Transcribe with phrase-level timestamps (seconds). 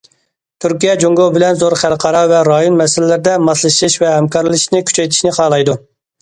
[0.63, 5.79] تۈركىيە جۇڭگو بىلەن زور خەلقئارا ۋە رايون مەسىلىلىرىدە ماسلىشىش ۋە ھەمكارلىشىشنى كۈچەيتىشنى خالايدۇ.